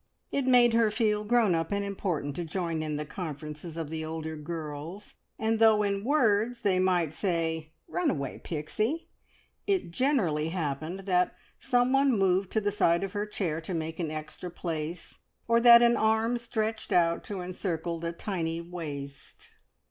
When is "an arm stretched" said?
15.83-16.91